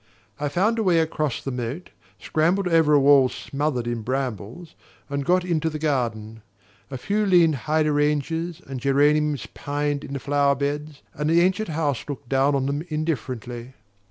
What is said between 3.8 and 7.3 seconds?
in brambles, and got into the garden. A few